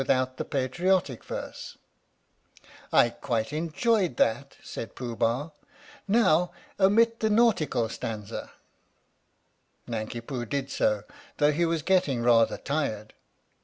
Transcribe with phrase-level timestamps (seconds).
[0.01, 0.03] 22
[0.47, 1.53] THE STORY OF THE MIKADO
[2.91, 5.51] "I quite enjoyed that/ 5 said Pooh Bah;
[6.07, 8.49] "now omit the nautical stanza."
[9.87, 11.03] Nanki Poo did so,
[11.37, 13.13] though he was getting rather tired.